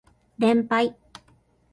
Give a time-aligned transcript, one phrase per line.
[0.39, 0.95] 連敗